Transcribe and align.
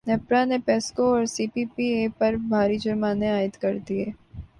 نیپرا 0.07 0.41
نے 0.45 0.57
پیسکو 0.67 1.03
اور 1.13 1.23
سی 1.33 1.45
پی 1.53 1.63
پی 1.75 1.85
اے 1.95 2.07
پر 2.17 2.33
بھاری 2.49 2.77
جرمانے 2.83 3.29
عائد 3.31 3.53
کردیے 3.61 4.05